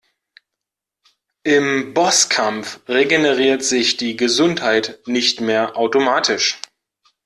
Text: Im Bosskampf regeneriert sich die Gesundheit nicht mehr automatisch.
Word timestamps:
Im 1.43 1.93
Bosskampf 1.93 2.79
regeneriert 2.89 3.61
sich 3.63 3.97
die 3.97 4.17
Gesundheit 4.17 4.99
nicht 5.05 5.41
mehr 5.41 5.77
automatisch. 5.77 6.59